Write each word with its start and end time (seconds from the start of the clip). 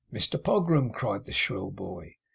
'Mr 0.11 0.41
Pogram!' 0.43 0.89
cried 0.91 1.25
the 1.25 1.31
shrill 1.31 1.69
boy. 1.69 2.15